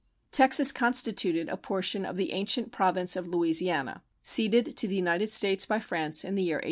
[0.31, 5.67] Texas constituted a portion of the ancient Province of Louisiana, ceded to the United States
[5.67, 6.59] by France in the year 1803.